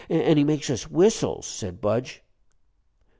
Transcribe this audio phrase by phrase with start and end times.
[0.09, 2.23] "An' he makes us whistles," said Budge.